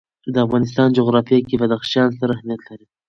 [0.33, 2.85] د افغانستان جغرافیه کې بدخشان ستر اهمیت لري.